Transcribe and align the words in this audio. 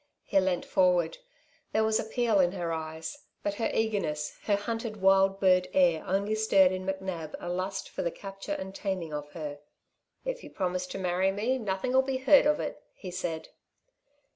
He 0.23 0.39
leant 0.39 0.65
forward. 0.65 1.19
There 1.73 1.83
was 1.83 1.99
appeal 1.99 2.39
in 2.39 2.53
her 2.53 2.73
eyes. 2.73 3.19
But 3.43 3.53
her 3.61 3.69
eagerness, 3.71 4.35
her 4.45 4.55
hunted 4.55 4.97
wild 4.97 5.39
bird 5.39 5.67
air 5.73 6.03
only 6.07 6.33
stirred 6.33 6.71
in 6.71 6.87
McNab 6.87 7.35
a 7.39 7.49
lust 7.49 7.87
for 7.87 8.01
the 8.01 8.09
capture 8.09 8.53
and 8.53 8.73
taming 8.73 9.13
of 9.13 9.33
her. 9.33 9.59
"If 10.25 10.43
you 10.43 10.49
promise 10.49 10.87
to 10.87 10.97
marry 10.97 11.31
me, 11.31 11.59
nothing'll 11.59 12.01
be 12.01 12.17
heard 12.17 12.47
of 12.47 12.59
it," 12.59 12.81
he 12.95 13.11
said. 13.11 13.49